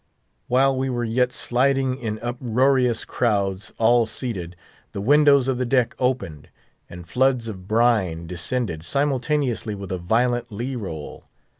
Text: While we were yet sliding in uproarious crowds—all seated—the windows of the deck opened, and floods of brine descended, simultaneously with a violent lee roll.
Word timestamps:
While 0.47 0.75
we 0.75 0.89
were 0.89 1.03
yet 1.03 1.31
sliding 1.31 1.95
in 1.95 2.17
uproarious 2.23 3.05
crowds—all 3.05 4.07
seated—the 4.07 4.99
windows 4.99 5.47
of 5.47 5.59
the 5.59 5.65
deck 5.67 5.93
opened, 5.99 6.49
and 6.89 7.07
floods 7.07 7.47
of 7.47 7.67
brine 7.67 8.25
descended, 8.25 8.81
simultaneously 8.83 9.75
with 9.75 9.91
a 9.91 9.99
violent 9.99 10.51
lee 10.51 10.75
roll. 10.75 11.25